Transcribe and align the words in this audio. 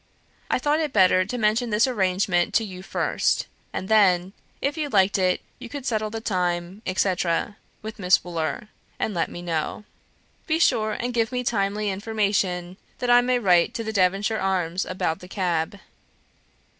I 0.49 0.57
thought 0.57 0.79
it 0.79 0.91
better 0.91 1.25
to 1.25 1.37
mention 1.37 1.69
this 1.69 1.85
arrangement 1.85 2.55
to 2.55 2.63
you 2.63 2.81
first, 2.81 3.45
and 3.71 3.87
then, 3.87 4.33
if 4.59 4.75
you 4.75 4.89
liked 4.89 5.19
it, 5.19 5.41
you 5.59 5.69
could 5.69 5.85
settle 5.85 6.09
the 6.09 6.19
time, 6.19 6.81
etc., 6.87 7.57
with 7.83 7.99
Miss 7.99 8.23
Wooler, 8.23 8.69
and 8.97 9.13
let 9.13 9.29
me 9.29 9.43
know. 9.43 9.83
Be 10.47 10.57
sure 10.57 10.93
and 10.99 11.13
give 11.13 11.31
me 11.31 11.43
timely 11.43 11.91
information, 11.91 12.77
that 12.97 13.11
I 13.11 13.21
may 13.21 13.37
write 13.37 13.75
to 13.75 13.83
the 13.83 13.93
Devonshire 13.93 14.39
Arms 14.39 14.85
about 14.85 15.19
the 15.19 15.27
cab. 15.27 15.77